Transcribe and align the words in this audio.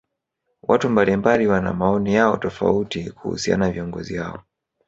watu 0.67 0.89
mbalimbali 0.89 1.47
wana 1.47 1.73
maoni 1.73 2.13
yao 2.13 2.37
tofauti 2.37 3.11
kuhusiana 3.11 3.71
viongozi 3.71 4.17
hao 4.17 4.43